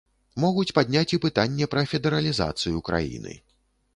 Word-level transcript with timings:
Могуць 0.43 0.71
падняць 0.77 1.13
і 1.17 1.19
пытанне 1.25 1.69
пра 1.75 1.83
федэралізацыю 1.93 2.83
краіны. 2.91 3.37